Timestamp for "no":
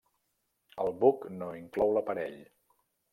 1.41-1.49